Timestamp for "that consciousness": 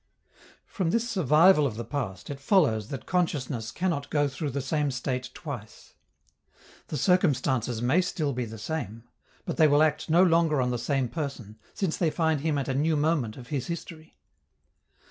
2.87-3.69